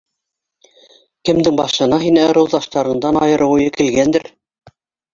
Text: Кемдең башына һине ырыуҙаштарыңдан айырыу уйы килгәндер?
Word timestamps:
Кемдең 1.29 1.59
башына 1.61 2.01
һине 2.05 2.25
ырыуҙаштарыңдан 2.33 3.23
айырыу 3.29 3.57
уйы 3.63 3.79
килгәндер? 3.81 4.31